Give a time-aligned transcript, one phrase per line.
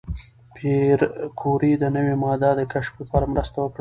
[0.53, 0.99] پېیر
[1.39, 3.69] کوري د نوې ماده د کشف لپاره مرسته وکړه.